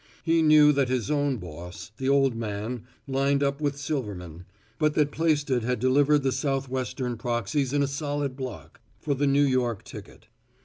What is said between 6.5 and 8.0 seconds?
western proxies in a